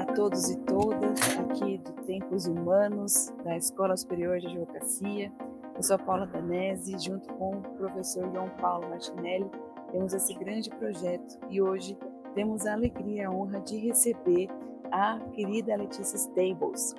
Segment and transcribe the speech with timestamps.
[0.00, 5.30] A todos e todas, aqui do Tempos Humanos, da Escola Superior de Advocacia.
[5.76, 9.50] Eu sou a Paula Danese, junto com o professor João Paulo Martinelli,
[9.92, 11.98] temos esse grande projeto e hoje
[12.34, 14.48] temos a alegria e a honra de receber
[14.90, 16.94] a querida Letícia Stables.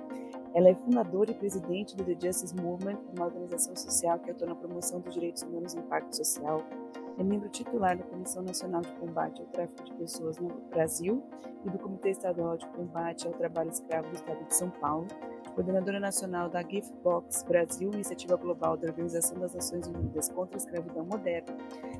[0.54, 4.56] Ela é fundadora e presidente do The Justice Movement, uma organização social que atua na
[4.56, 6.64] promoção dos direitos humanos e impacto social.
[7.18, 11.24] É membro titular da Comissão Nacional de Combate ao Tráfico de Pessoas no Brasil
[11.66, 15.08] e do Comitê Estadual de Combate ao Trabalho Escravo do Estado de São Paulo,
[15.54, 20.60] coordenadora nacional da Gift Box Brasil, iniciativa global da Organização das Nações Unidas contra a
[20.60, 21.56] Escravidão Moderna,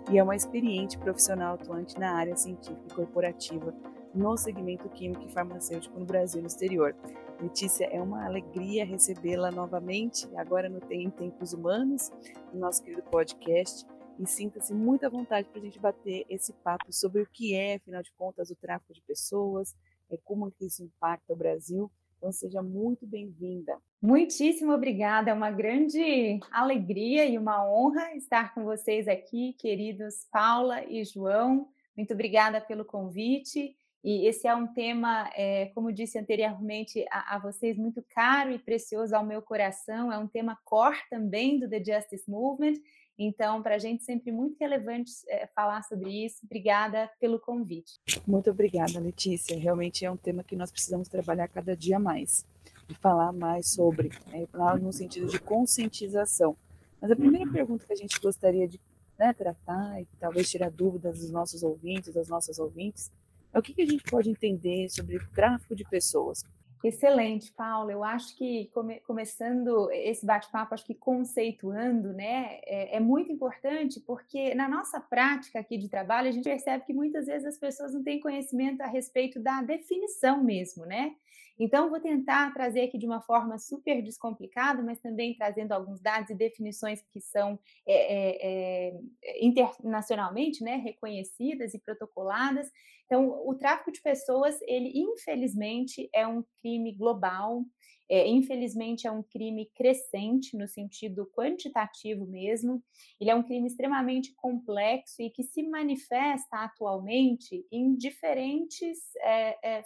[0.10, 3.74] e é uma experiente profissional atuante na área científica e corporativa
[4.14, 6.96] no segmento químico e farmacêutico no Brasil e no exterior.
[7.42, 12.12] Letícia, é uma alegria recebê-la novamente, agora no Tem Tempos Humanos,
[12.54, 13.86] no nosso querido podcast.
[14.22, 17.76] E sinta-se muito à vontade para a gente bater esse papo sobre o que é,
[17.76, 19.76] afinal de contas, o tráfico de pessoas,
[20.12, 21.92] é como que isso impacta o Brasil.
[22.20, 23.76] Então, seja muito bem-vinda.
[24.00, 30.86] Muitíssimo obrigada, é uma grande alegria e uma honra estar com vocês aqui, queridos Paula
[30.86, 31.68] e João.
[31.98, 33.76] Muito obrigada pelo convite.
[34.04, 38.60] E esse é um tema, é, como disse anteriormente a, a, vocês, muito caro e
[38.60, 40.12] precioso ao meu coração.
[40.12, 42.74] É um tema core também do The Justice Movement.
[43.18, 46.40] Então, para a gente sempre muito relevante é, falar sobre isso.
[46.44, 48.00] Obrigada pelo convite.
[48.26, 49.58] Muito obrigada, Letícia.
[49.58, 52.46] Realmente é um tema que nós precisamos trabalhar cada dia mais
[52.90, 54.48] e falar mais sobre, é,
[54.80, 56.56] no sentido de conscientização.
[57.00, 58.80] Mas a primeira pergunta que a gente gostaria de
[59.18, 63.12] né, tratar e talvez tirar dúvidas dos nossos ouvintes, das nossas ouvintes,
[63.54, 66.44] é o que, que a gente pode entender sobre tráfico de pessoas?
[66.84, 67.92] Excelente, Paula.
[67.92, 74.00] Eu acho que come, começando esse bate-papo, acho que conceituando, né, é, é, muito importante
[74.00, 77.94] porque na nossa prática aqui de trabalho a gente percebe que muitas vezes as pessoas
[77.94, 81.14] não têm conhecimento a respeito da definição mesmo, né?
[81.60, 86.30] Então vou tentar trazer aqui de uma forma super descomplicada, mas também trazendo alguns dados
[86.30, 89.00] e definições que são é, é,
[89.42, 92.70] internacionalmente, né, reconhecidas e protocoladas
[93.12, 97.66] então, o tráfico de pessoas, ele infelizmente é um crime global,
[98.10, 102.82] é, infelizmente é um crime crescente no sentido quantitativo mesmo.
[103.20, 108.98] Ele é um crime extremamente complexo e que se manifesta atualmente em diferentes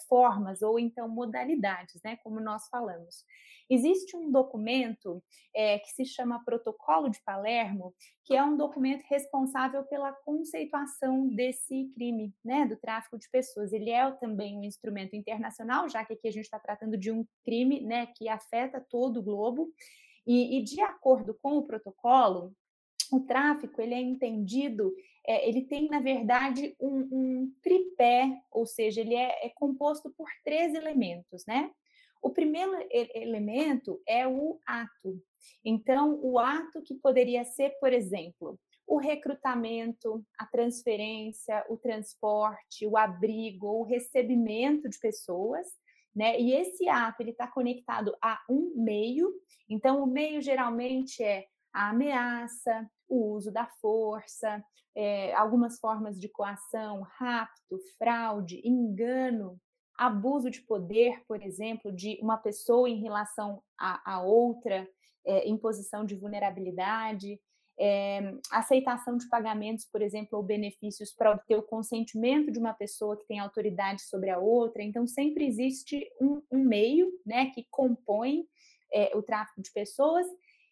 [0.08, 1.65] formas ou então modalidades,
[2.04, 2.18] né?
[2.24, 3.26] Como nós falamos.
[3.70, 5.24] Existe um documento
[5.56, 11.90] é, que se chama Protocolo de Palermo, que é um documento responsável pela conceituação desse
[11.96, 13.74] crime, né, do tráfico de pessoas.
[13.74, 17.26] Ele é também um instrumento internacional, já que aqui a gente está tratando de um
[17.44, 19.74] crime, né, que afeta todo o globo.
[20.28, 22.54] E, e de acordo com o protocolo,
[23.12, 24.94] o tráfico ele é entendido,
[25.28, 30.28] é, ele tem na verdade um, um, tripé, ou seja, ele é, é composto por
[30.44, 31.72] três elementos, né?
[32.22, 35.22] O primeiro elemento é o ato.
[35.64, 42.98] Então, o ato que poderia ser, por exemplo, o recrutamento, a transferência, o transporte, o
[42.98, 45.68] abrigo, o recebimento de pessoas,
[46.16, 46.40] né?
[46.40, 49.32] E esse ato ele está conectado a um meio.
[49.70, 54.64] Então, o meio geralmente é a ameaça, o uso da força,
[54.96, 59.60] é, algumas formas de coação, rapto, fraude, engano,
[59.98, 64.88] abuso de poder, por exemplo, de uma pessoa em relação a, a outra,
[65.26, 67.40] é, em posição de vulnerabilidade,
[67.78, 73.18] é, aceitação de pagamentos, por exemplo, ou benefícios para obter o consentimento de uma pessoa
[73.18, 74.82] que tem autoridade sobre a outra.
[74.82, 78.46] Então, sempre existe um, um meio né, que compõe
[78.94, 80.26] é, o tráfico de pessoas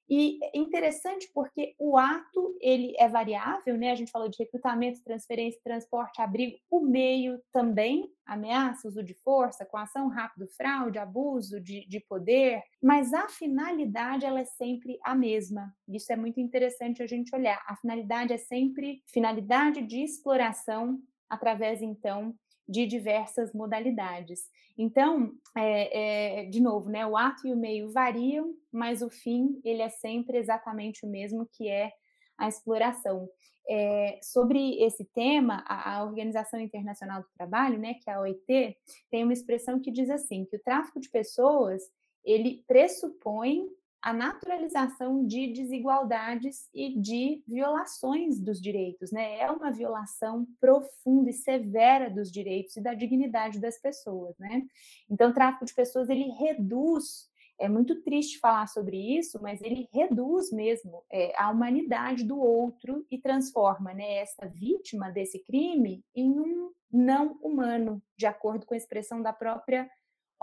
[0.09, 3.91] e é interessante porque o ato ele é variável, né?
[3.91, 9.65] A gente falou de recrutamento, transferência, transporte, abrigo, o meio também, ameaça, uso de força,
[9.65, 15.73] coação rápido, fraude, abuso de, de poder, mas a finalidade ela é sempre a mesma.
[15.87, 17.61] Isso é muito interessante a gente olhar.
[17.67, 20.99] A finalidade é sempre finalidade de exploração
[21.29, 22.35] através então
[22.67, 24.49] de diversas modalidades.
[24.77, 29.59] Então, é, é, de novo, né, o ato e o meio variam, mas o fim
[29.63, 31.91] ele é sempre exatamente o mesmo, que é
[32.37, 33.29] a exploração.
[33.69, 38.77] É, sobre esse tema, a, a, Organização Internacional do Trabalho, né, que é a OIT,
[39.09, 41.81] tem uma expressão que diz assim, que o tráfico de pessoas
[42.25, 43.67] ele pressupõe
[44.03, 49.39] a naturalização de desigualdades e de violações dos direitos, né?
[49.39, 54.63] É uma violação profunda e severa dos direitos e da dignidade das pessoas, né?
[55.09, 59.87] Então, o tráfico de pessoas ele reduz é muito triste falar sobre isso, mas ele
[59.93, 66.29] reduz mesmo é, a humanidade do outro e transforma né, essa vítima desse crime em
[66.31, 69.89] um não humano, de acordo com a expressão da própria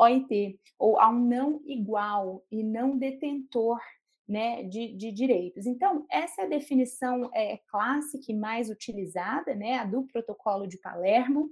[0.01, 3.79] OIT, ou a um não igual e não detentor
[4.29, 5.67] né, de, de, direitos.
[5.67, 10.79] Então, essa é a definição é, clássica e mais utilizada, né, a do protocolo de
[10.79, 11.51] Palermo,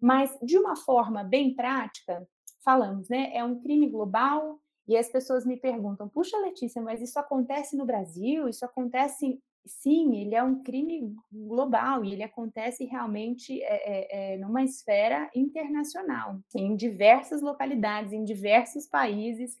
[0.00, 2.26] mas de uma forma bem prática,
[2.64, 7.18] falamos, né, é um crime global, e as pessoas me perguntam, puxa, Letícia, mas isso
[7.18, 8.48] acontece no Brasil?
[8.48, 14.62] Isso acontece sim, ele é um crime global e ele acontece realmente é, é, numa
[14.62, 19.58] esfera internacional, em diversas localidades, em diversos países.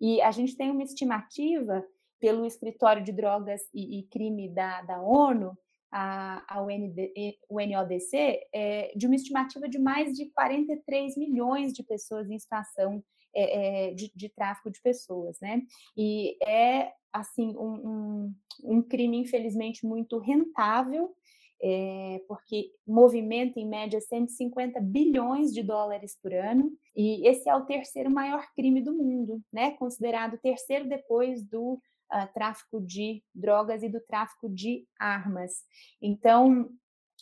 [0.00, 1.84] E a gente tem uma estimativa
[2.18, 5.56] pelo Escritório de Drogas e, e Crime da, da ONU,
[5.90, 7.12] a, a UND,
[7.50, 13.88] UNODC, é, de uma estimativa de mais de 43 milhões de pessoas em situação é,
[13.88, 15.62] é, de, de, tráfico de pessoas, né?
[15.96, 18.34] E é assim um, um,
[18.64, 21.14] um crime infelizmente muito rentável,
[21.62, 27.64] é, porque movimenta em média 150 bilhões de dólares por ano, e esse é o
[27.64, 29.72] terceiro maior crime do mundo, né?
[29.72, 35.64] Considerado terceiro depois do uh, tráfico de drogas e do tráfico de armas.
[36.00, 36.68] Então,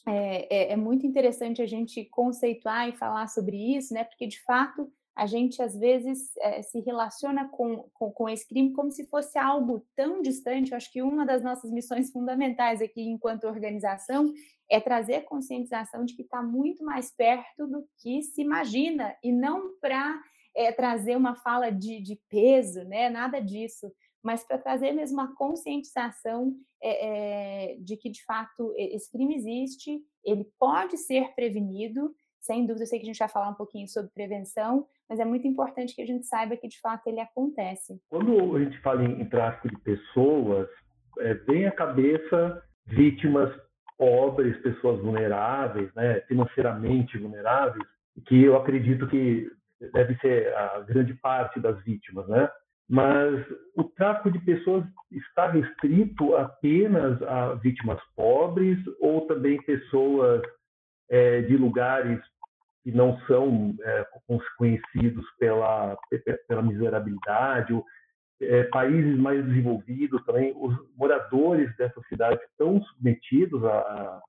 [0.07, 4.05] é, é, é, muito interessante a gente conceituar e falar sobre isso, né?
[4.05, 8.73] Porque de fato a gente às vezes é, se relaciona com, com, com, esse crime
[8.73, 10.71] como se fosse algo tão distante.
[10.71, 14.33] Eu acho que uma das nossas missões fundamentais aqui, enquanto organização,
[14.71, 19.33] é trazer a conscientização de que está muito mais perto do que se imagina, e
[19.33, 20.21] não para
[20.55, 23.11] é, eh, trazer uma fala de, de, peso, né?
[23.11, 23.93] nada disso,
[24.23, 30.45] mas para trazer mesmo a conscientização é, de que, de fato, esse crime existe, ele
[30.59, 34.11] pode ser prevenido sem dúvida, eu sei que a gente vai falar um pouquinho sobre
[34.11, 38.01] prevenção, mas é muito importante que a gente saiba que, de fato, ele acontece.
[38.09, 40.69] Quando a gente fala em, em tráfico de pessoas,
[41.19, 43.55] é, vem à cabeça vítimas
[43.99, 47.87] pobres, pessoas vulneráveis, né, financeiramente vulneráveis,
[48.27, 49.47] que eu acredito que
[49.93, 52.49] deve ser a grande parte das vítimas, né?
[52.89, 53.47] Mas
[53.77, 60.43] o tráfico de pessoas está restrito apenas a vítimas pobres ou também pessoas
[61.11, 62.21] é, de lugares
[62.83, 64.07] que não são é,
[64.57, 65.99] conhecidos pela,
[66.49, 67.85] pela miserabilidade, ou,
[68.41, 74.21] é, países mais desenvolvidos também, os moradores dessas cidades estão submetidos a, a,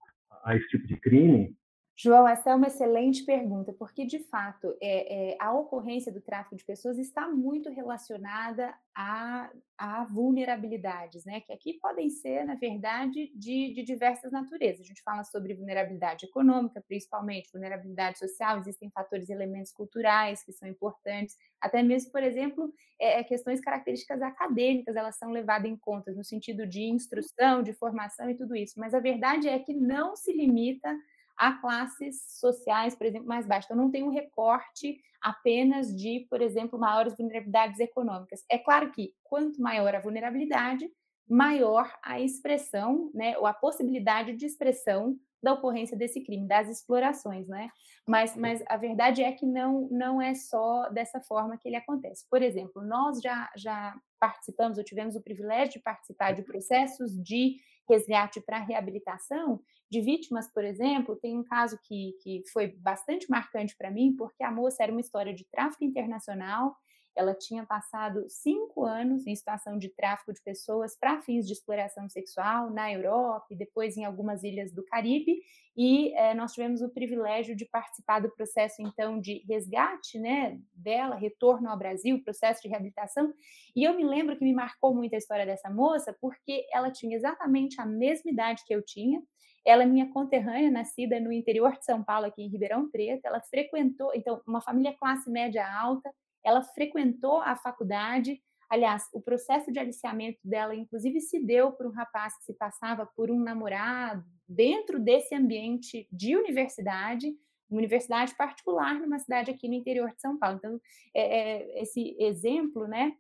[0.44, 1.56] a esse tipo de crime,
[1.96, 6.56] João, essa é uma excelente pergunta, porque de fato é, é, a ocorrência do tráfico
[6.56, 11.42] de pessoas está muito relacionada a, a, vulnerabilidades, né?
[11.42, 14.82] Que aqui podem ser, na verdade, de, de, diversas naturezas.
[14.82, 20.52] A gente fala sobre vulnerabilidade econômica, principalmente, vulnerabilidade social, existem fatores e elementos culturais que
[20.52, 25.76] são importantes, até mesmo, por exemplo, é, é questões características acadêmicas, elas são levadas em
[25.76, 28.80] conta no sentido de instrução, de formação e tudo isso.
[28.80, 30.98] Mas a verdade é que não se limita
[31.38, 33.66] a classes sociais, por exemplo, mais baixas.
[33.66, 38.44] Então, não tem um recorte apenas de, por exemplo, maiores vulnerabilidades econômicas.
[38.50, 40.90] É claro que quanto maior a vulnerabilidade,
[41.30, 47.48] maior a expressão, né, ou a possibilidade de expressão da ocorrência desse crime, das explorações,
[47.48, 47.70] né?
[48.08, 52.28] Mas, mas a verdade é que não, não é só dessa forma que ele acontece.
[52.30, 57.56] Por exemplo, nós já, já participamos, ou tivemos o privilégio de participar de processos de
[57.90, 63.76] resgate para reabilitação de vítimas, por exemplo, tem um caso que, que foi bastante marcante
[63.78, 66.76] para mim, porque a moça era uma história de tráfico internacional,
[67.16, 72.08] ela tinha passado cinco anos em situação de tráfico de pessoas para fins de exploração
[72.10, 75.42] sexual na Europa e depois em algumas ilhas do Caribe.
[75.76, 81.16] E é, nós tivemos o privilégio de participar do processo, então, de resgate né, dela,
[81.16, 83.34] retorno ao Brasil, processo de reabilitação.
[83.76, 87.16] E eu me lembro que me marcou muito a história dessa moça, porque ela tinha
[87.16, 89.22] exatamente a mesma idade que eu tinha.
[89.66, 93.26] Ela é minha conterrânea, nascida no interior de São Paulo, aqui em Ribeirão Preto.
[93.26, 96.12] Ela frequentou, então, uma família classe média alta,
[96.44, 98.42] ela frequentou a faculdade.
[98.70, 103.06] Aliás, o processo de aliciamento dela, inclusive, se deu por um rapaz que se passava
[103.06, 107.28] por um namorado dentro desse ambiente de universidade,
[107.70, 110.58] uma universidade particular numa cidade aqui no interior de São Paulo.
[110.58, 110.82] Então,
[111.14, 113.16] é, é, esse exemplo, né,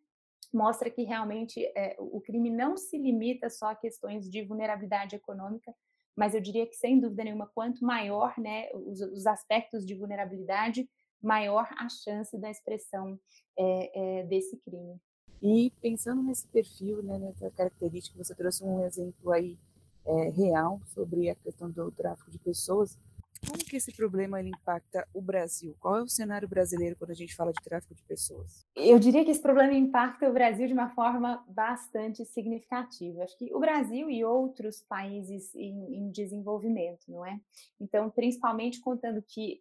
[0.53, 5.73] mostra que realmente é, o crime não se limita só a questões de vulnerabilidade econômica,
[6.15, 10.89] mas eu diria que sem dúvida nenhuma, quanto maior, né, os, os aspectos de vulnerabilidade,
[11.21, 13.19] maior a chance da expressão
[13.57, 14.99] é, é, desse crime.
[15.41, 19.57] E pensando nesse perfil, né, nessa característica, você trouxe um exemplo aí
[20.05, 22.97] é, real sobre a questão do tráfico de pessoas.
[23.43, 25.75] Como que esse problema ele impacta o Brasil?
[25.79, 28.67] Qual é o cenário brasileiro quando a gente fala de tráfico de pessoas?
[28.75, 33.23] Eu diria que esse problema impacta o Brasil de uma forma bastante significativa.
[33.23, 37.39] Acho que o Brasil e outros países em, em desenvolvimento, não é?
[37.79, 39.59] Então, principalmente contando que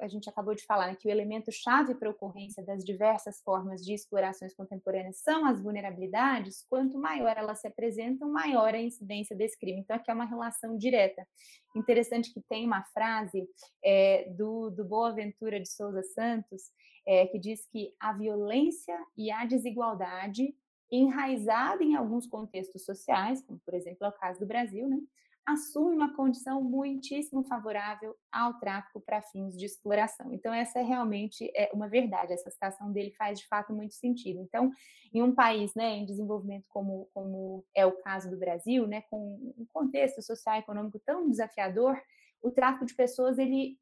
[0.00, 3.40] a gente acabou de falar né, que o elemento chave para a ocorrência das diversas
[3.42, 9.36] formas de explorações contemporâneas são as vulnerabilidades, quanto maior elas se apresentam, maior a incidência
[9.36, 9.80] desse crime.
[9.80, 11.26] Então, aqui é uma relação direta.
[11.74, 13.48] Interessante que tem uma frase
[13.84, 16.70] é, do, do Boaventura de Souza Santos,
[17.06, 20.54] é, que diz que a violência e a desigualdade
[20.90, 24.98] enraizada em alguns contextos sociais, como por exemplo é o caso do Brasil, né,
[25.46, 30.32] assume uma condição muitíssimo favorável ao tráfico para fins de exploração.
[30.32, 34.40] Então, essa é realmente é uma verdade, essa citação dele faz de fato muito sentido.
[34.40, 34.72] Então,
[35.14, 39.54] em um país né, em desenvolvimento como, como é o caso do Brasil, né, com
[39.56, 41.96] um contexto social e econômico tão desafiador,
[42.42, 43.78] o tráfico de pessoas ele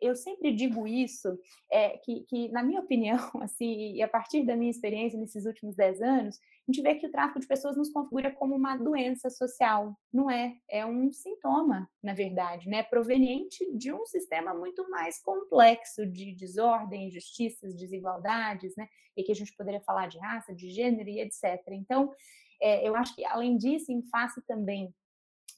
[0.00, 1.38] eu sempre digo isso,
[1.70, 5.74] é, que, que, na minha opinião, assim, e a partir da minha experiência nesses últimos
[5.74, 9.30] dez anos, a gente vê que o tráfico de pessoas nos configura como uma doença
[9.30, 9.96] social.
[10.12, 12.82] Não é, é um sintoma, na verdade, né?
[12.82, 18.88] proveniente de um sistema muito mais complexo de desordem, injustiças, desigualdades, né?
[19.16, 21.60] e que a gente poderia falar de raça, de gênero e etc.
[21.70, 22.12] Então,
[22.60, 24.94] é, eu acho que, além disso, em face também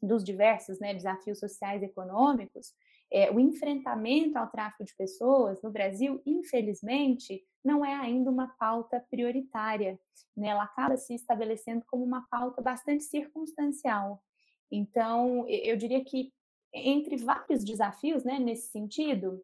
[0.02, 2.72] dos diversos né, desafios sociais e econômicos,
[3.10, 9.04] é, o enfrentamento ao tráfico de pessoas no Brasil, infelizmente, não é ainda uma pauta
[9.10, 9.98] prioritária.
[10.36, 10.48] Né?
[10.48, 14.22] Ela acaba se estabelecendo como uma pauta bastante circunstancial.
[14.70, 16.32] Então, eu diria que,
[16.72, 19.42] entre vários desafios né, nesse sentido,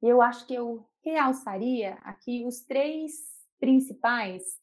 [0.00, 3.12] eu acho que eu realçaria aqui os três
[3.60, 4.61] principais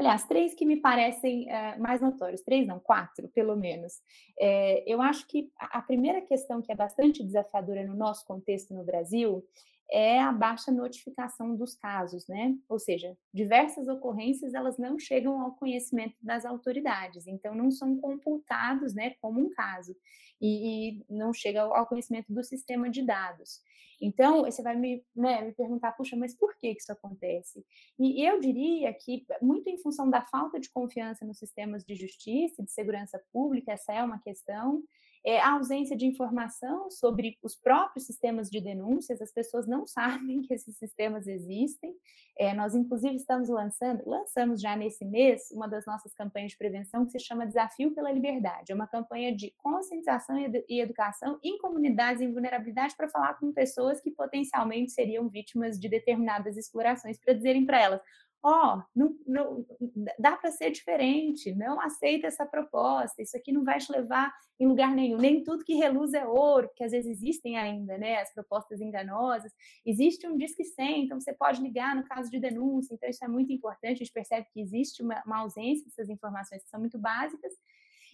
[0.00, 4.00] Aliás, três que me parecem uh, mais notórios, três não, quatro, pelo menos.
[4.40, 8.82] É, eu acho que a primeira questão que é bastante desafiadora no nosso contexto no
[8.82, 9.44] Brasil
[9.92, 12.56] é a baixa notificação dos casos, né?
[12.68, 18.94] Ou seja, diversas ocorrências elas não chegam ao conhecimento das autoridades, então não são computados,
[18.94, 19.96] né, como um caso
[20.40, 23.60] e, e não chega ao, conhecimento do sistema de dados.
[24.00, 27.62] Então, você vai me, né, me perguntar, puxa, mas por que isso acontece?
[27.98, 32.62] E eu diria que, muito em função da falta de confiança nos sistemas de justiça
[32.62, 34.82] e de segurança pública, essa é uma questão,
[35.24, 40.42] é, a ausência de informação sobre os próprios sistemas de denúncias, as pessoas não sabem
[40.42, 41.94] que esses sistemas existem.
[42.38, 47.04] É, nós, inclusive, estamos lançando, lançamos já nesse mês, uma das nossas campanhas de prevenção
[47.04, 48.72] que se chama Desafio pela Liberdade.
[48.72, 50.36] É uma campanha de conscientização
[50.68, 55.88] e educação em comunidades em vulnerabilidade para falar com pessoas que potencialmente seriam vítimas de
[55.88, 58.00] determinadas explorações, para dizerem para elas:
[58.42, 59.66] ó, oh, não, não,
[60.18, 64.66] dá para ser diferente, não aceita essa proposta, isso aqui não vai te levar em
[64.66, 68.32] lugar nenhum, nem tudo que reluz é ouro, porque às vezes existem ainda, né, as
[68.32, 69.52] propostas enganosas,
[69.84, 73.28] existe um Disque 100, então você pode ligar no caso de denúncia, então isso é
[73.28, 76.98] muito importante, a gente percebe que existe uma, uma ausência dessas informações que são muito
[76.98, 77.52] básicas,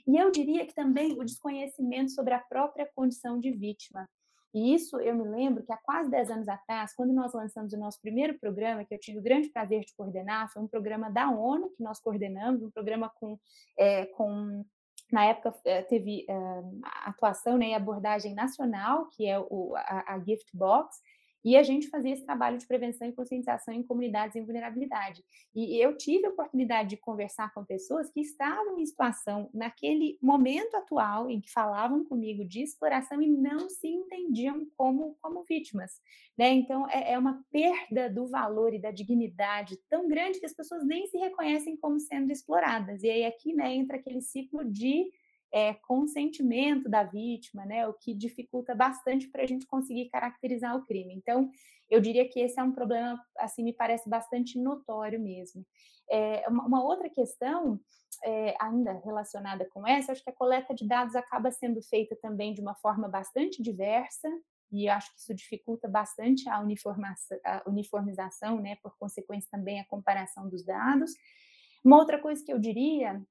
[0.06, 4.08] e eu diria que também o desconhecimento sobre a própria condição de vítima,
[4.54, 7.78] e isso eu me lembro que há quase 10 anos atrás, quando nós lançamos o
[7.78, 11.30] nosso primeiro programa, que eu tive o grande prazer de coordenar, foi um programa da
[11.30, 13.38] ONU que nós coordenamos, um programa com,
[13.78, 14.64] é, com
[15.12, 20.18] na época eh, teve uh, atuação né, e abordagem nacional, que é o, a, a
[20.18, 21.00] Gift Box,
[21.46, 25.22] e a gente fazia esse trabalho de prevenção e conscientização em comunidades em vulnerabilidade.
[25.54, 30.74] E eu tive a oportunidade de conversar com pessoas que estavam em situação, naquele momento
[30.74, 36.00] atual, em que falavam comigo de exploração e não se entendiam como, como vítimas.
[36.36, 36.50] Né?
[36.50, 40.84] Então, é, é uma perda do valor e da dignidade tão grande que as pessoas
[40.84, 43.04] nem se reconhecem como sendo exploradas.
[43.04, 45.12] E aí aqui né, entra aquele ciclo de
[45.52, 50.84] é, consentimento da vítima, né, o que dificulta bastante para a gente conseguir caracterizar o
[50.84, 51.14] crime.
[51.14, 51.50] Então,
[51.88, 55.64] eu diria que esse é um problema, assim, me parece bastante notório mesmo.
[56.10, 57.80] É, uma, uma, outra questão,
[58.24, 62.52] é, ainda relacionada com essa, acho que a coleta de dados acaba sendo feita também
[62.52, 64.28] de uma forma bastante diversa,
[64.72, 70.48] e acho que isso dificulta bastante a, a uniformização, né, por consequência também a comparação
[70.48, 71.12] dos dados.
[71.84, 73.24] Uma outra coisa que eu diria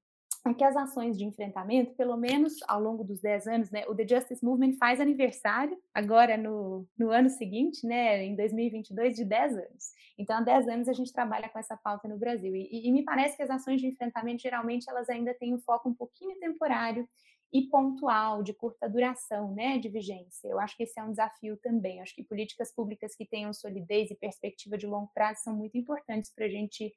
[0.51, 3.95] é que as ações de enfrentamento, pelo menos ao longo dos 10 anos, né, o
[3.95, 9.57] The Justice Movement faz aniversário agora no, no ano seguinte, né, em 2022, de 10
[9.57, 9.95] anos.
[10.17, 12.55] Então, há 10 anos a gente trabalha com essa pauta no Brasil.
[12.55, 15.89] E, e me parece que as ações de enfrentamento, geralmente, elas ainda têm um foco
[15.89, 17.07] um pouquinho temporário
[17.51, 20.47] e pontual, de curta duração, né, de vigência.
[20.47, 21.97] Eu acho que esse é um desafio também.
[21.97, 25.77] Eu acho que políticas públicas que tenham solidez e perspectiva de longo prazo são muito
[25.77, 26.93] importantes para a gente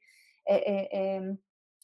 [0.47, 1.37] é, é, é,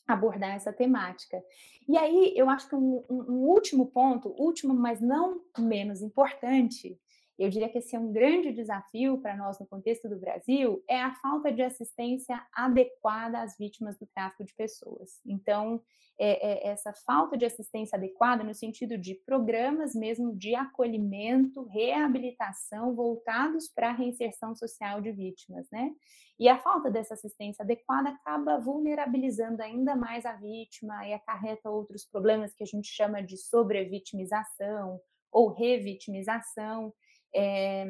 [0.06, 1.42] abordar essa temática.
[1.88, 6.98] E aí, eu acho que um, um, último ponto, último, mas não menos importante,
[7.38, 11.00] eu diria que esse é um grande desafio para nós no contexto do Brasil, é
[11.00, 15.20] a falta de assistência adequada às vítimas do tráfico de pessoas.
[15.26, 15.82] Então,
[16.18, 22.94] é, é essa falta de assistência adequada no sentido de programas mesmo de acolhimento, reabilitação
[22.94, 25.90] voltados para a reinserção social de vítimas, né?
[26.38, 32.04] E a falta dessa assistência adequada acaba vulnerabilizando ainda mais a vítima e acarreta outros
[32.04, 35.00] problemas que a gente chama de sobrevitimização
[35.30, 36.92] ou revitimização
[37.34, 37.86] é,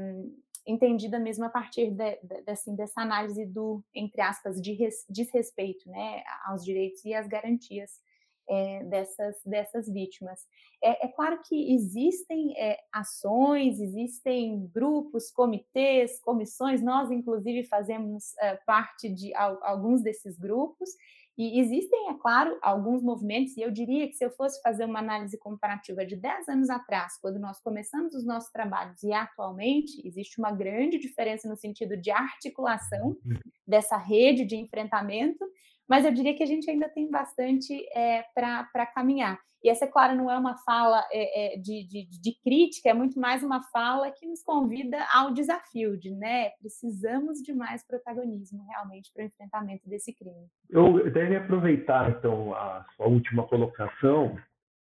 [0.67, 5.89] entendida mesmo a partir de, de, assim, dessa análise do, entre aspas, de res, desrespeito
[5.91, 8.01] né, aos direitos e às garantias
[8.49, 10.41] é, dessas, dessas vítimas.
[10.83, 18.35] É, é, claro que existem é, ações, existem grupos, comitês, comissões, nós, inclusive, fazemos
[18.67, 20.91] parte de alguns desses grupos,
[21.37, 25.01] e existem, é claro, alguns movimentos, e eu diria que se eu fosse fazer uma
[25.01, 30.39] análise comparativa de 10 anos atrás, quando nós começamos os nossos trabalhos, e atualmente, existe
[30.39, 33.39] uma grande diferença no sentido de articulação uhum.
[33.67, 35.45] dessa rede de enfrentamento,
[35.89, 39.39] mas eu diria que a gente ainda tem bastante é, para caminhar.
[39.65, 42.93] E essa, é claro, não é uma fala é, é, de, de, de, crítica, é
[42.93, 48.63] muito mais uma fala que nos convida ao desafio de, né, precisamos de mais protagonismo
[48.69, 50.49] realmente para o enfrentamento desse crime.
[50.69, 54.39] Eu deve aproveitar, então, a sua última colocação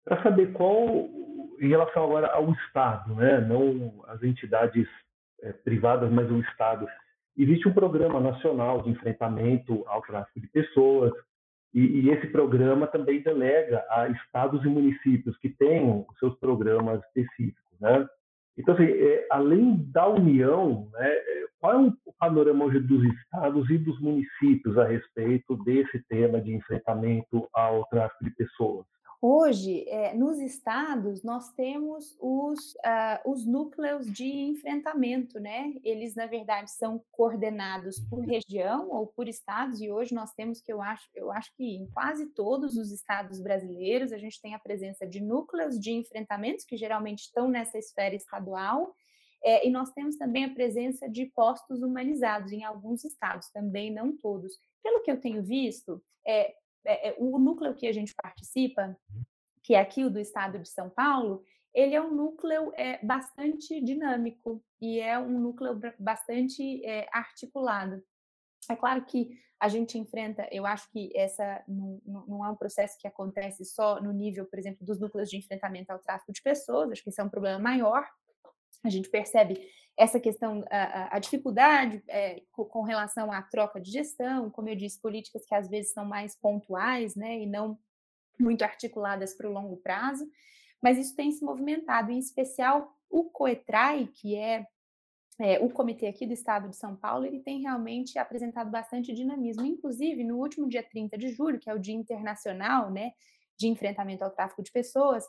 [0.04, 1.08] para saber qual,
[1.58, 4.86] em relação agora ao Estado, né, não as entidades
[5.40, 6.86] é, privadas, mas o Estado,
[7.36, 11.12] existe um programa nacional de enfrentamento ao tráfico de pessoas,
[11.74, 17.78] e, e, esse programa também delega a estados e municípios que tenham seus programas específicos,
[17.78, 18.08] né?
[18.56, 23.68] Então, assim, é, além da União, né, é, qual é o panorama hoje dos estados
[23.68, 28.86] e dos municípios a respeito desse tema de enfrentamento ao tráfico de pessoas?
[29.28, 35.74] Hoje, é, nos estados, nós temos os, uh, os núcleos de enfrentamento, né?
[35.82, 40.72] Eles, na verdade, são coordenados por região ou por estados, e hoje nós temos que
[40.72, 44.60] eu acho, eu acho que em quase todos os estados brasileiros a gente tem a
[44.60, 48.94] presença de núcleos de enfrentamentos que geralmente estão nessa esfera estadual.
[49.42, 54.16] É, e nós temos também a presença de postos humanizados em alguns estados, também não
[54.16, 54.52] todos.
[54.84, 56.54] Pelo que eu tenho visto, é,
[56.86, 58.96] é, o núcleo que a gente participa,
[59.62, 61.42] que é aqui o do estado de São Paulo,
[61.74, 68.02] ele é um núcleo é, bastante dinâmico e é um núcleo bastante é, articulado.
[68.70, 72.98] É claro que a gente enfrenta, eu acho que essa não, não, é um processo
[72.98, 76.90] que acontece só no nível, por exemplo, dos núcleos de enfrentamento ao tráfico de pessoas,
[76.90, 78.06] acho que esse é um problema maior.
[78.84, 84.50] A gente percebe essa questão, a, a dificuldade é, com relação à troca de gestão,
[84.50, 87.78] como eu disse, políticas que às vezes são mais pontuais, né, e não
[88.38, 90.28] muito articuladas para o longo prazo,
[90.82, 94.66] mas isso tem se movimentado, em especial o COETRAI, que é,
[95.38, 99.64] é, o comitê aqui do Estado de São Paulo, ele tem realmente apresentado bastante dinamismo,
[99.64, 103.12] inclusive no último dia 30 de julho, que é o Dia Internacional, né,
[103.56, 105.24] de enfrentamento ao tráfico de pessoas,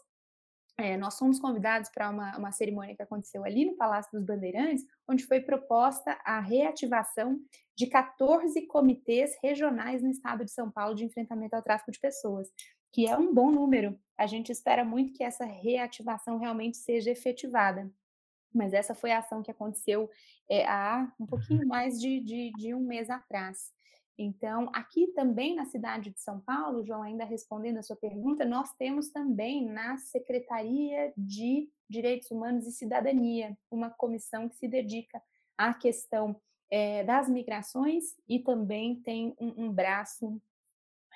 [0.79, 4.85] é, nós fomos convidados para uma, uma cerimônia que aconteceu ali no Palácio dos Bandeirantes,
[5.07, 7.39] onde foi proposta a reativação
[7.75, 12.47] de 14 comitês regionais no estado de São Paulo de enfrentamento ao tráfico de pessoas,
[12.93, 13.99] que é um bom número.
[14.15, 17.91] A gente espera muito que essa reativação realmente seja efetivada.
[18.53, 20.09] Mas essa foi a ação que aconteceu
[20.49, 23.71] é, há um pouquinho mais de, de, de um mês atrás.
[24.17, 28.73] Então, aqui também na cidade de São Paulo, João, ainda respondendo a sua pergunta, nós
[28.73, 35.21] temos também na Secretaria de Direitos Humanos e Cidadania uma comissão que se dedica
[35.57, 40.41] à questão é, das migrações e também tem um, um braço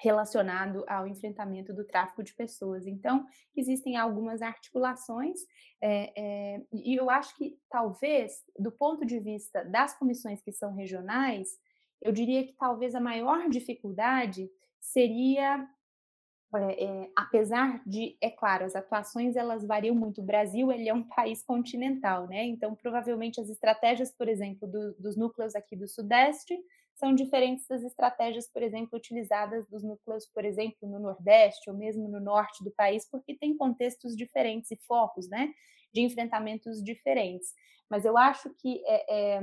[0.02, 2.88] relacionado ao enfrentamento do tráfico de pessoas.
[2.88, 5.40] Então, existem algumas articulações,
[5.80, 10.74] é, é, e eu acho que talvez, do ponto de vista das comissões que são
[10.74, 11.50] regionais,
[12.02, 15.68] eu diria que talvez a maior dificuldade seria
[16.54, 20.22] é, é, apesar de, é claro, as atuações elas variam muito.
[20.22, 22.44] O Brasil ele é um país continental, né?
[22.44, 26.58] Então, provavelmente as estratégias, por exemplo, do, dos núcleos aqui do Sudeste
[26.94, 32.08] são diferentes das estratégias, por exemplo, utilizadas dos núcleos, por exemplo, no Nordeste ou mesmo
[32.10, 35.54] no Norte do país, porque tem contextos diferentes e focos, né?
[35.94, 37.54] De enfrentamentos diferentes.
[37.90, 39.40] Mas eu acho que é,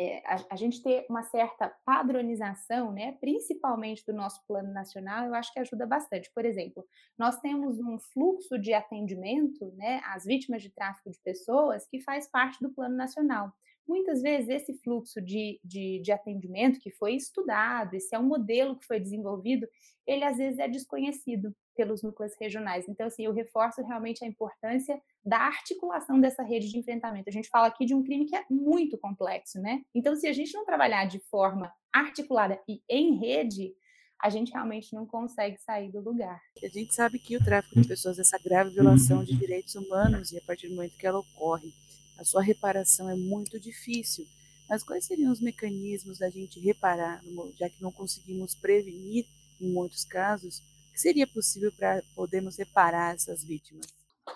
[0.00, 5.34] é a, a, gente ter uma certa padronização, né, principalmente do nosso plano nacional, eu
[5.34, 6.30] acho que ajuda bastante.
[6.34, 6.82] Por exemplo,
[7.18, 12.26] nós temos um fluxo de atendimento né, às vítimas de tráfico de pessoas que faz
[12.30, 13.52] parte do plano nacional.
[13.86, 18.78] Muitas vezes esse fluxo de, de, de atendimento que foi estudado, esse é um modelo
[18.78, 19.68] que foi desenvolvido,
[20.06, 21.54] ele às vezes é desconhecido.
[21.76, 22.88] Pelos núcleos regionais.
[22.88, 27.28] Então, assim, eu reforço realmente a importância da articulação dessa rede de enfrentamento.
[27.28, 29.82] A gente fala aqui de um crime que é muito complexo, né?
[29.94, 33.74] Então, se a gente não trabalhar de forma articulada e em rede,
[34.22, 36.40] a gente realmente não consegue sair do lugar.
[36.62, 40.30] A gente sabe que o tráfico de pessoas é essa grave violação de direitos humanos
[40.30, 41.72] e a partir do momento que ela ocorre,
[42.18, 44.26] a sua reparação é muito difícil.
[44.68, 47.20] Mas quais seriam os mecanismos da gente reparar,
[47.58, 49.26] já que não conseguimos prevenir
[49.60, 50.62] em muitos casos?
[51.00, 53.86] Seria possível para podermos reparar essas vítimas?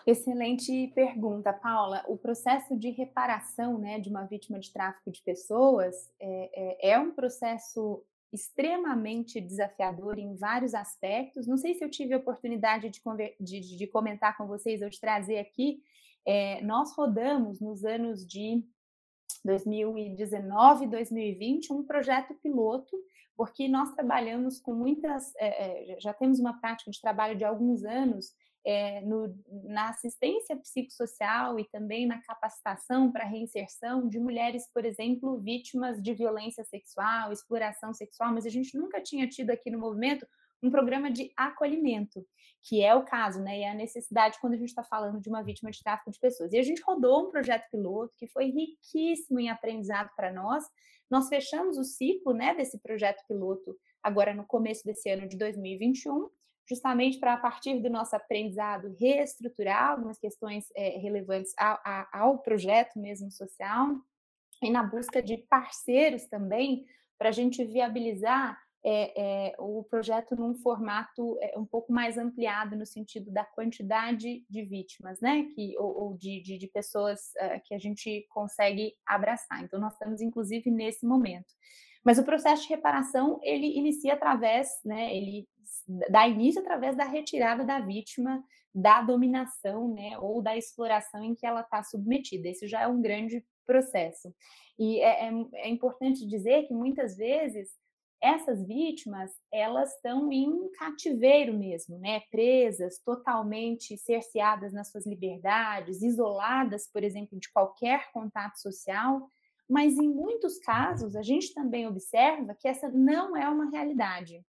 [0.06, 2.02] Excelente pergunta, Paula.
[2.08, 6.98] O processo de reparação né, de uma vítima de tráfico de pessoas é, é, é
[6.98, 11.46] um processo extremamente desafiador em vários aspectos.
[11.46, 13.00] Não sei se eu tive a oportunidade de,
[13.38, 15.82] de, de comentar com vocês ou de trazer aqui.
[16.26, 18.64] É, nós rodamos nos anos de
[19.44, 22.96] 2019 e 2020 um projeto piloto,
[23.36, 28.32] porque nós trabalhamos com muitas, é, já temos uma prática de trabalho de alguns anos
[28.64, 35.38] é, no, na assistência psicossocial e também na capacitação para reinserção de mulheres, por exemplo,
[35.38, 40.26] vítimas de violência sexual, exploração sexual, mas a gente nunca tinha tido aqui no movimento
[40.64, 42.24] um programa de acolhimento,
[42.62, 43.58] que é o caso, né?
[43.58, 46.18] E é a necessidade quando a gente está falando de uma vítima de tráfico de
[46.18, 46.52] pessoas.
[46.52, 50.64] E a gente rodou um projeto piloto que foi riquíssimo em aprendizado para nós.
[51.10, 56.30] Nós fechamos o ciclo, né, desse projeto piloto agora no começo desse ano de 2021
[56.66, 61.78] justamente para, a partir do nosso aprendizado, reestruturar algumas questões é, relevantes ao,
[62.10, 63.96] ao projeto mesmo social,
[64.62, 66.86] e na busca de parceiros também,
[67.18, 72.76] para a gente viabilizar é, é, o projeto num formato é, um pouco mais ampliado
[72.76, 77.60] no sentido da quantidade de vítimas, né, que, ou, ou de, de, de, pessoas uh,
[77.64, 79.64] que a gente consegue abraçar.
[79.64, 81.50] Então, nós estamos, inclusive, nesse momento.
[82.04, 85.48] Mas o processo de reparação, ele inicia através, né, ele
[86.10, 88.44] dá início através da retirada da vítima
[88.74, 92.48] da dominação, né, ou da exploração em que ela está submetida.
[92.48, 94.34] Esse já é um grande processo.
[94.78, 97.70] E é, é, é importante dizer que muitas vezes
[98.24, 102.20] essas vítimas elas estão em cativeiro mesmo, né?
[102.30, 109.28] Presas, totalmente cerceadas nas suas liberdades, isoladas, por exemplo, de qualquer contato social.
[109.68, 114.42] Mas em muitos casos a gente também observa que essa não é uma realidade.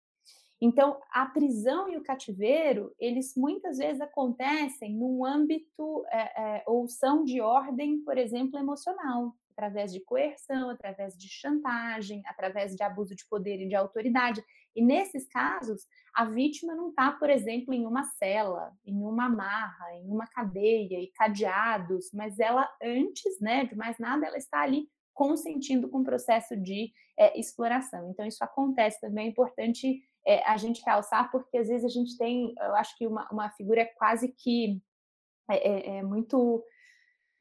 [0.61, 6.87] Então, a prisão e o cativeiro, eles muitas vezes acontecem num âmbito é, é, ou
[6.87, 13.15] são de ordem, por exemplo, emocional, através de coerção, através de chantagem, através de abuso
[13.15, 14.43] de poder e de autoridade.
[14.75, 19.95] E nesses casos, a vítima não está, por exemplo, em uma cela, em uma marra,
[19.97, 24.89] em uma cadeia e cadeados, mas ela antes, né, de mais nada, ela está ali
[25.15, 28.11] consentindo com o processo de é, exploração.
[28.11, 32.17] Então, isso acontece também, é importante é, a gente realçar, porque às vezes a gente
[32.17, 34.81] tem, eu acho que uma, uma figura quase que
[35.51, 36.65] é, é, é muito.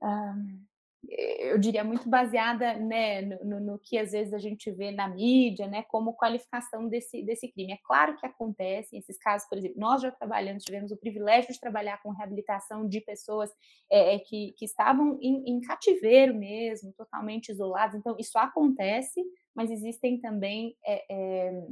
[0.01, 0.65] Um,
[1.09, 5.67] eu diria muito baseada né, no, no, que às vezes a gente vê na mídia,
[5.67, 7.73] né, como qualificação desse, desse crime.
[7.73, 11.59] É claro que acontecem esses casos, por exemplo, nós já trabalhamos, tivemos o privilégio de
[11.59, 13.51] trabalhar com reabilitação de pessoas
[13.91, 17.95] é, que, que estavam em, em cativeiro mesmo, totalmente isoladas.
[17.95, 19.23] Então, isso acontece,
[19.55, 21.63] mas existem também é, é,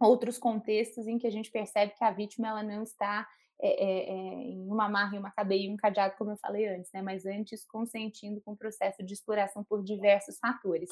[0.00, 3.28] outros contextos em que a gente percebe que a vítima ela não está
[3.60, 4.12] é, é,
[4.50, 7.02] em uma marra, em uma cadeia, em um cadeado, como eu falei antes, né?
[7.02, 10.88] mas antes consentindo com o processo de exploração por diversos fatores.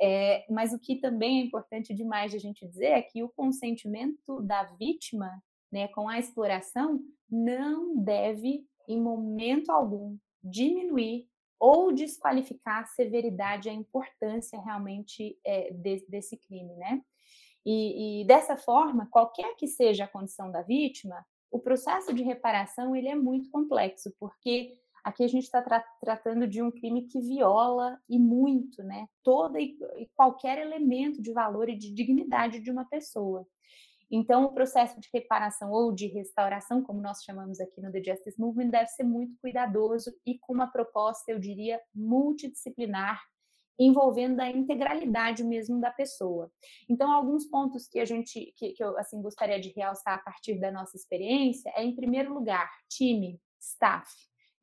[0.00, 4.40] É, mas o que também é importante demais a gente dizer é que o consentimento
[4.42, 7.00] da vítima né, com a exploração
[7.30, 16.04] não deve, em momento algum, diminuir ou desqualificar a severidade, a importância realmente é, de,
[16.08, 17.02] desse crime, né?
[17.64, 22.94] E, e, dessa forma, qualquer que seja a condição da vítima, o processo de reparação
[22.94, 27.20] ele é muito complexo, porque aqui a gente está tra tratando de um crime que
[27.20, 32.70] viola e muito, né, todo e, e qualquer elemento de valor e de dignidade de
[32.70, 33.46] uma pessoa.
[34.10, 38.40] Então, o processo de reparação ou de restauração, como nós chamamos aqui no The Justice
[38.40, 43.20] Movement, deve ser muito cuidadoso e com uma proposta, eu diria, multidisciplinar
[43.78, 46.50] envolvendo a integralidade mesmo da pessoa.
[46.88, 50.58] Então, alguns pontos que a gente, que, que eu assim gostaria de realçar a partir
[50.58, 54.10] da nossa experiência é, em primeiro lugar, time, staff.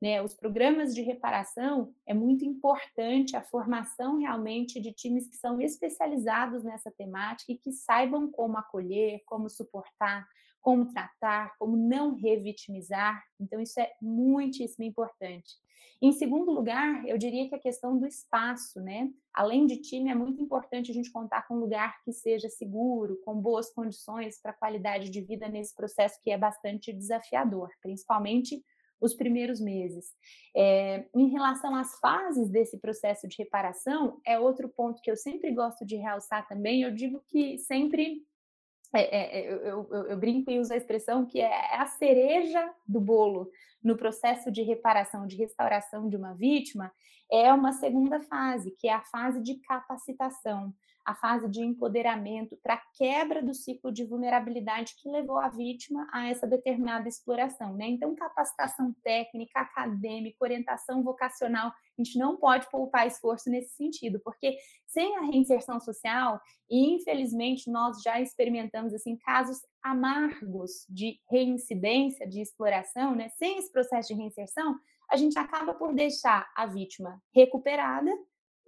[0.01, 5.61] Né, os programas de reparação é muito importante a formação realmente de times que são
[5.61, 10.27] especializados nessa temática e que saibam como acolher, como suportar,
[10.63, 13.21] como tratar, como não revitimizar.
[13.39, 15.61] Então, isso é muitíssimo importante.
[16.01, 19.09] Em segundo lugar, eu diria que a questão do espaço, né?
[19.33, 23.21] Além de time, é muito importante a gente contar com um lugar que seja seguro,
[23.23, 28.63] com boas condições para a qualidade de vida nesse processo que é bastante desafiador, principalmente
[28.99, 30.13] os primeiros meses.
[30.55, 35.51] É, em relação às fases desse processo de reparação, é outro ponto que eu sempre
[35.51, 36.81] gosto de realçar também.
[36.81, 38.25] Eu digo que sempre
[38.93, 42.71] é, é, é, eu, eu, eu, brinco e uso a expressão que é a cereja
[42.87, 43.49] do bolo.
[43.83, 46.91] No processo de reparação, de restauração de uma vítima,
[47.31, 50.73] é uma segunda fase, que é a fase de capacitação
[51.05, 56.27] a fase de empoderamento para quebra do ciclo de vulnerabilidade que levou a vítima a
[56.27, 57.87] essa determinada exploração, né?
[57.87, 64.57] Então, capacitação técnica, acadêmica, orientação vocacional, a gente não pode poupar esforço nesse sentido, porque
[64.85, 66.39] sem a reinserção social,
[66.69, 73.29] e infelizmente nós já experimentamos assim casos amargos de reincidência, de exploração, né?
[73.37, 74.79] Sem esse processo de reinserção,
[75.11, 78.11] a gente acaba por deixar a vítima recuperada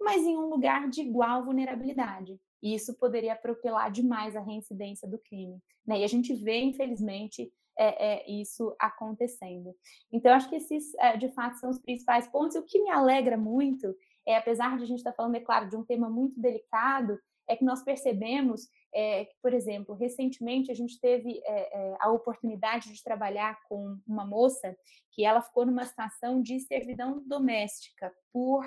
[0.00, 2.38] mas em um lugar de igual vulnerabilidade.
[2.62, 5.60] E isso poderia atropelar demais a reincidência do crime.
[5.86, 6.00] Né?
[6.00, 9.74] E a gente vê, infelizmente, é, é, isso acontecendo.
[10.10, 12.56] Então, acho que esses, é, de fato, são os principais pontos.
[12.56, 13.94] E o que me alegra muito
[14.26, 17.54] é, apesar de a gente estar falando, é claro, de um tema muito delicado, é
[17.54, 22.92] que nós percebemos é, que, por exemplo, recentemente a gente teve é, é, a oportunidade
[22.92, 24.76] de trabalhar com uma moça
[25.12, 28.66] que ela ficou numa situação de servidão doméstica por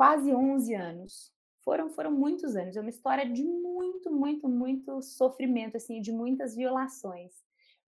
[0.00, 1.30] quase 11 anos.
[1.62, 6.56] Foram, foram muitos anos, é uma história de muito, muito, muito sofrimento, assim, de muitas
[6.56, 7.34] violações.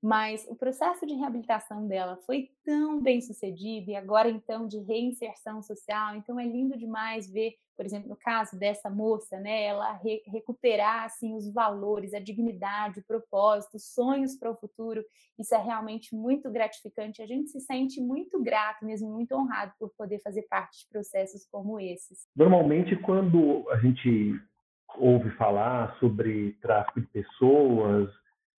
[0.03, 5.62] Mas o processo de reabilitação dela foi tão bem sucedido e agora então de reinserção
[5.62, 6.17] social.
[6.17, 11.05] Então é lindo demais ver, por exemplo, no caso dessa moça, né, ela re recuperar
[11.05, 15.05] assim os valores, a dignidade, o propósito, os sonhos para o futuro.
[15.38, 17.23] Isso é realmente muito gratificante.
[17.23, 21.47] A gente se sente muito grato, mesmo muito honrado por poder fazer parte de processos
[21.47, 22.27] como esses.
[22.35, 24.35] Normalmente quando a gente
[24.99, 28.11] ouve falar sobre tráfico de pessoas,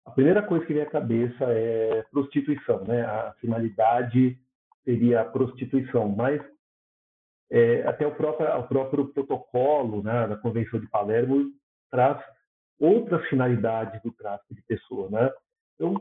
[0.05, 3.03] a primeira coisa que vem à cabeça é prostituição, né?
[3.05, 4.39] A finalidade
[4.85, 6.41] seria a prostituição, mas
[7.51, 11.51] é, até o próprio, o próprio protocolo né, da Convenção de Palermo
[11.91, 12.23] traz
[12.81, 15.31] outras finalidades do tráfico de pessoas, né?
[15.79, 15.95] Eu,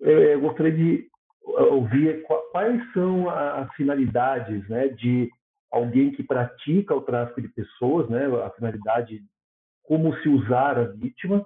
[0.00, 1.08] eu gostaria de
[1.44, 5.28] ouvir quais são as finalidades, né, de
[5.70, 8.26] alguém que pratica o tráfico de pessoas, né?
[8.44, 9.22] A finalidade
[9.82, 11.44] como se usar a vítima,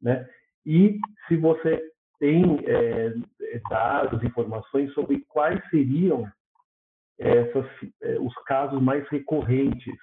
[0.00, 0.28] né?
[0.66, 3.14] E se você tem é,
[3.68, 6.30] dados, informações sobre quais seriam
[7.18, 7.66] essas,
[8.02, 9.94] é, os casos mais recorrentes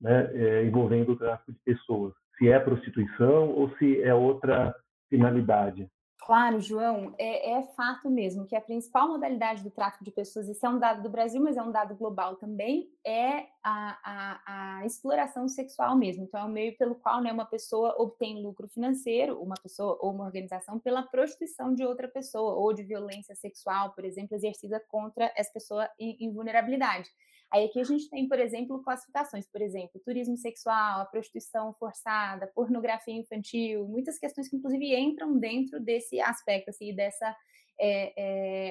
[0.00, 4.74] né, é, envolvendo o tráfico de pessoas, se é prostituição ou se é outra
[5.08, 5.88] finalidade.
[6.18, 10.64] Claro, João, é, é, fato mesmo que a principal modalidade do tráfico de pessoas, isso
[10.66, 14.86] é um dado do Brasil, mas é um dado global também, é a, a, a
[14.86, 16.24] exploração sexual mesmo.
[16.24, 20.12] Então, é o meio pelo qual né, uma pessoa obtém lucro financeiro, uma pessoa ou
[20.12, 25.32] uma organização, pela prostituição de outra pessoa, ou de violência sexual, por exemplo, exercida contra
[25.36, 27.08] essa pessoa em, em vulnerabilidade.
[27.56, 32.52] Aí aqui a gente tem, por exemplo, classificações, por exemplo, turismo sexual, a prostituição forçada,
[32.54, 37.34] pornografia infantil, muitas questões que inclusive entram dentro desse aspecto, assim, dessa
[37.80, 38.12] é,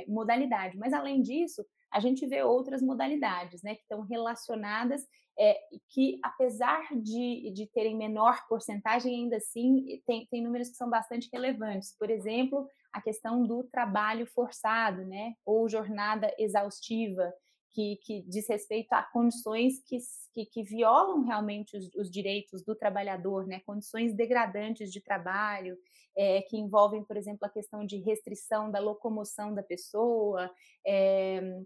[0.02, 0.78] é, modalidade.
[0.78, 5.04] Mas além disso, a gente vê outras modalidades, né, que estão relacionadas,
[5.38, 10.92] é, que apesar de, de terem menor porcentagem, ainda assim tem, tem números que são
[10.92, 11.96] bastante relevantes.
[11.98, 17.34] Por exemplo, a questão do trabalho forçado, né, ou jornada exaustiva,
[17.76, 19.98] que, que diz respeito a condições que,
[20.34, 23.60] que, que violam realmente os, os, direitos do trabalhador, né?
[23.66, 25.78] condições degradantes de trabalho,
[26.16, 30.50] é, que envolvem, por exemplo, a questão de restrição da locomoção da pessoa.
[30.88, 31.60] É,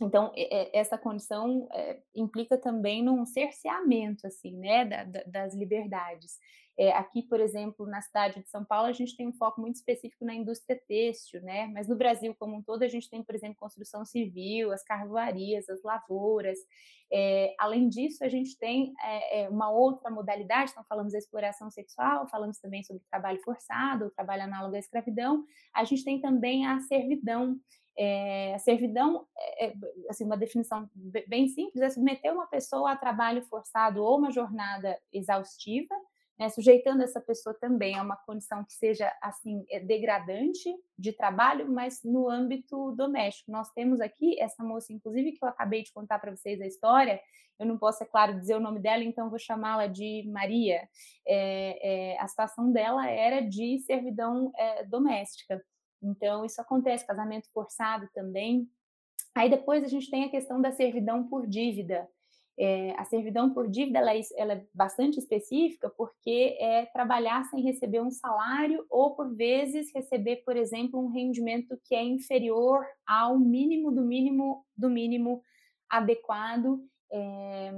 [0.00, 0.32] então,
[0.72, 6.38] essa condição é, implica também num cerceamento assim, né, da, da, das liberdades.
[6.80, 9.74] É, aqui, por exemplo, na cidade de São Paulo, a gente tem um foco muito
[9.74, 11.66] específico na indústria têxtil, né?
[11.74, 15.68] Mas no Brasil como um todo, a gente tem, por exemplo, construção civil, as carvoarias,
[15.68, 16.56] as lavouras.
[17.12, 22.28] É, além disso, a gente tem é, uma outra modalidade, então falamos da exploração sexual,
[22.28, 25.44] falamos também sobre trabalho forçado, trabalho análogo à escravidão.
[25.74, 27.58] A gente tem também a servidão,
[27.98, 29.26] é, servidão,
[29.58, 29.74] é,
[30.08, 30.88] assim, uma definição
[31.26, 35.94] bem simples, é submeter uma pessoa a trabalho forçado ou uma jornada exaustiva,
[36.38, 41.68] né, sujeitando essa pessoa também a uma condição que seja assim é, degradante de trabalho,
[41.68, 43.50] mas no âmbito doméstico.
[43.50, 47.20] Nós temos aqui essa moça, inclusive, que eu acabei de contar para vocês a história.
[47.58, 50.88] Eu não posso, é claro, dizer o nome dela, então vou chamá-la de Maria.
[51.26, 55.60] É, é, a situação dela era de servidão é, doméstica.
[56.02, 58.68] Então, isso acontece, casamento forçado também.
[59.34, 62.08] Aí depois a gente tem a questão da servidão por dívida.
[62.60, 67.62] É, a servidão por dívida ela é, ela é, bastante específica porque é trabalhar sem
[67.62, 73.38] receber um salário ou, por vezes, receber, por exemplo, um rendimento que é inferior ao
[73.38, 75.40] mínimo do mínimo do mínimo
[75.88, 76.80] adequado
[77.10, 77.72] é,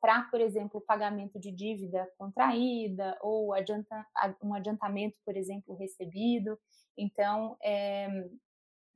[0.00, 4.06] para, por exemplo, pagamento de dívida contraída ou adianta,
[4.42, 6.58] um adiantamento, por exemplo, recebido.
[6.96, 8.08] Então, é,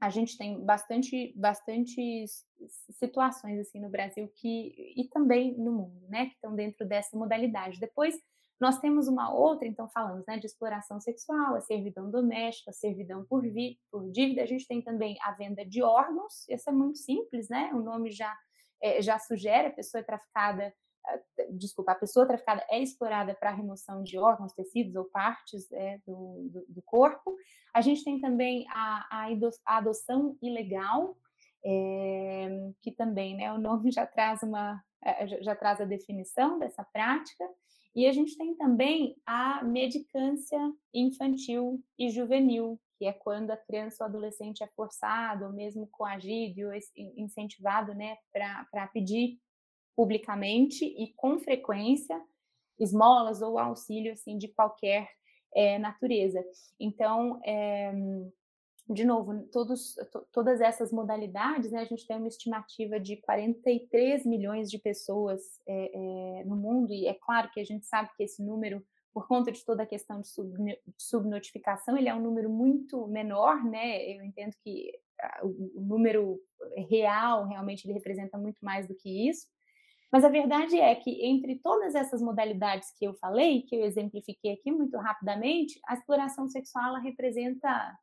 [0.00, 2.24] a gente tem bastante, bastante
[2.98, 7.78] situações assim no Brasil que e também no mundo, né, que estão dentro dessa modalidade.
[7.78, 8.14] Depois
[8.58, 13.24] nós temos uma outra, então falamos, né, de exploração sexual, a servidão doméstica, a servidão
[13.24, 14.42] por, vi, por dívida.
[14.42, 16.46] A gente tem também a venda de órgãos.
[16.48, 17.70] Essa é muito simples, né?
[17.72, 18.36] O nome já
[18.82, 20.72] é, já sugere a pessoa traficada
[21.52, 26.48] desculpa, a pessoa traficada é explorada para remoção de órgãos, tecidos ou partes é, do,
[26.50, 27.34] do, do, corpo.
[27.74, 29.26] A gente tem também a,
[29.66, 31.16] a adoção ilegal,
[31.64, 34.82] é, que também, né, o nome já traz uma,
[35.40, 37.44] já traz a definição dessa prática.
[37.94, 40.58] E a gente tem também a medicância
[40.94, 46.68] infantil e juvenil, que é quando a criança ou adolescente é forçado ou mesmo coagido
[46.68, 46.72] ou
[47.16, 49.38] incentivado né, para pedir
[49.96, 52.20] publicamente e com frequência
[52.78, 55.08] esmolas ou auxílio assim de qualquer
[55.54, 56.42] é, natureza.
[56.78, 57.92] Então, é,
[58.92, 59.94] de novo, todos,
[60.32, 66.42] todas essas modalidades, né, a gente tem uma estimativa de 43 milhões de pessoas é,
[66.44, 69.64] no mundo, e é claro que a gente sabe que esse número, por conta de
[69.64, 74.04] toda a questão de, sub, de subnotificação, ele é um número muito menor, né?
[74.10, 74.92] Eu entendo que
[75.42, 76.40] o, o número
[76.88, 79.46] real realmente ele representa muito mais do que isso,
[80.12, 84.54] mas a verdade é que entre todas essas modalidades que eu falei, que eu exemplifiquei
[84.54, 87.96] aqui muito rapidamente, a exploração sexual ela representa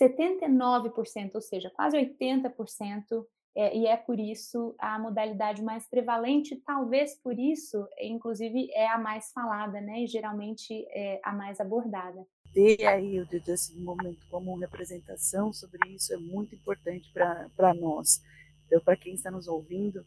[0.00, 3.26] 79%, ou seja, quase 80%,
[3.56, 8.98] é, e é por isso a modalidade mais prevalente, talvez por isso, inclusive, é a
[8.98, 10.02] mais falada, né?
[10.02, 12.26] E geralmente é a mais abordada.
[12.52, 18.20] Ter aí o The Justice Movement como representação sobre isso é muito importante para nós.
[18.66, 20.04] Então, para quem está nos ouvindo,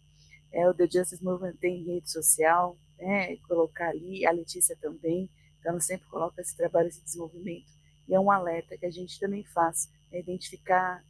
[0.51, 5.71] é, o The Justice Movement tem rede social, né, colocar ali, a Letícia também, então
[5.71, 7.76] ela sempre coloca esse trabalho, esse desenvolvimento,
[8.07, 11.03] e é um alerta que a gente também faz, né, identificar,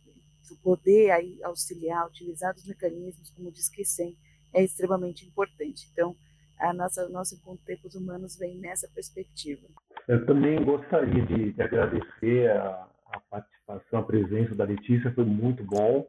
[0.63, 4.15] poder aí auxiliar, utilizar os mecanismos, como diz que sim,
[4.53, 5.89] é extremamente importante.
[5.91, 6.15] Então,
[6.59, 9.67] a nossa nosso encontro Tempos Humanos vem nessa perspectiva.
[10.07, 15.63] Eu também gostaria de, de agradecer a, a participação, a presença da Letícia, foi muito
[15.63, 16.07] bom.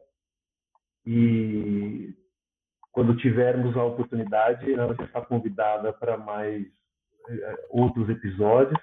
[1.05, 2.13] E
[2.91, 6.65] quando tivermos a oportunidade, ela está convidada para mais
[7.29, 8.79] eh, outros episódios.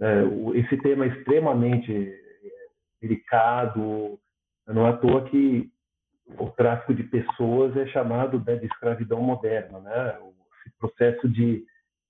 [0.00, 2.68] É, esse tema é extremamente eh,
[3.00, 4.18] delicado,
[4.66, 5.70] não é à toa que
[6.38, 10.18] o tráfico de pessoas é chamado né, de escravidão moderna, né?
[10.66, 11.64] Esse processo de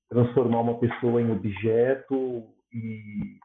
[0.09, 3.39] transformar uma pessoa em objeto e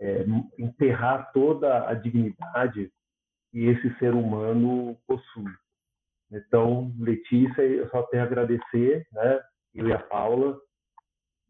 [0.00, 0.24] é,
[0.58, 2.90] enterrar toda a dignidade
[3.50, 5.52] que esse ser humano possui.
[6.30, 9.40] Então, Letícia, eu só tenho a agradecer, né?
[9.74, 10.58] Eu e a Paula,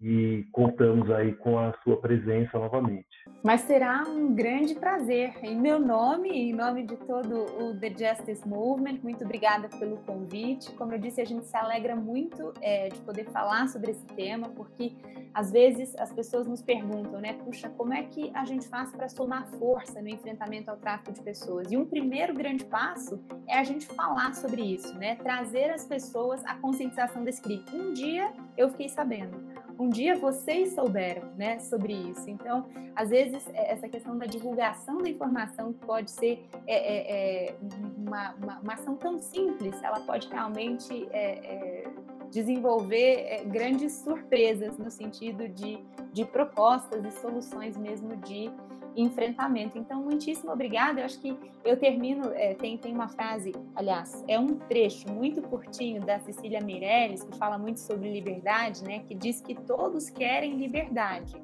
[0.01, 3.07] e contamos aí com a sua presença novamente.
[3.43, 5.33] Mas será um grande prazer.
[5.43, 10.73] Em meu nome, em nome de todo o The Justice Movement, muito obrigada pelo convite.
[10.73, 14.49] Como eu disse, a gente se alegra muito é, de poder falar sobre esse tema,
[14.51, 14.93] porque
[15.33, 17.35] às vezes as pessoas nos perguntam, né?
[17.35, 21.23] Puxa, como é que a gente faz para somar força no enfrentamento ao tráfico de
[21.23, 21.71] pessoas?
[21.71, 25.15] E um primeiro grande passo é a gente falar sobre isso, né?
[25.17, 27.65] Trazer as pessoas à conscientização desse crime.
[27.73, 32.29] Um dia eu fiquei sabendo um dia vocês souberam né, sobre isso.
[32.29, 37.57] Então, às vezes, é, essa questão da divulgação da informação pode ser é, é, é
[37.97, 41.89] uma, uma, uma, ação tão simples, ela pode realmente é,
[42.31, 45.79] desenvolver grandes surpresas no sentido de,
[46.13, 48.51] de propostas e soluções mesmo de
[48.97, 49.79] enfrentamento.
[49.79, 51.01] Então, muitíssimo obrigada.
[51.01, 55.43] Eu acho que eu termino, é, tem, tem uma frase, aliás, é um trecho muito
[55.43, 59.01] curtinho da Cecília Meirelles, que fala muito sobre liberdade, né?
[59.01, 61.35] Que diz que todos querem liberdade,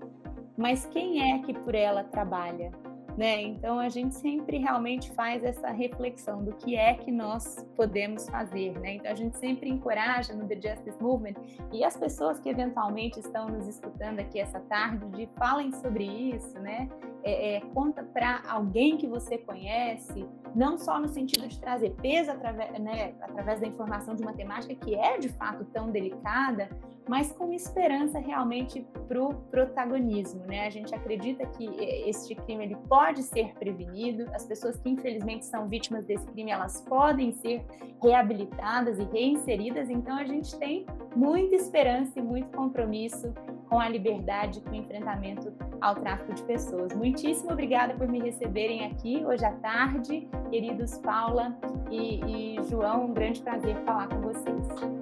[0.56, 2.72] mas quem é que por ela trabalha?
[3.16, 3.42] né?
[3.42, 8.78] Então a gente sempre realmente faz essa reflexão do que é que nós podemos fazer,
[8.78, 8.94] né?
[8.94, 11.34] Então a gente sempre encoraja no The Justice Movement
[11.72, 16.58] e as pessoas que eventualmente estão nos escutando aqui essa tarde de falem sobre isso,
[16.58, 16.88] né?
[17.24, 22.30] É, é, conta para alguém que você conhece, não só no sentido de trazer peso
[22.30, 26.68] através, né, através da informação de uma temática que é de fato tão delicada,
[27.08, 30.44] mas com esperança realmente para o protagonismo.
[30.46, 30.66] Né?
[30.66, 31.66] A gente acredita que
[32.06, 36.80] este crime ele pode ser prevenido, as pessoas que infelizmente são vítimas desse crime elas
[36.82, 37.64] podem ser
[38.02, 43.32] reabilitadas e reinseridas, então a gente tem muita esperança e muito compromisso
[43.68, 46.92] com a liberdade, com o enfrentamento ao tráfico de pessoas.
[47.12, 51.54] Muitíssimo obrigada por me receberem aqui hoje à tarde, queridos Paula
[51.90, 55.01] e, e João, um grande prazer falar com vocês.